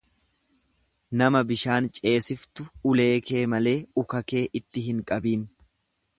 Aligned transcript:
Nama 1.21 1.41
bishaan 1.51 1.89
ceesiftu 1.99 2.65
uleekee 2.93 3.45
malee 3.55 3.75
ukakee 4.05 4.43
itti 4.63 4.87
hin 4.89 5.07
qabiin. 5.13 5.47